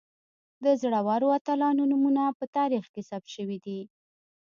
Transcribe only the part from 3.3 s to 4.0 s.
شوي دي.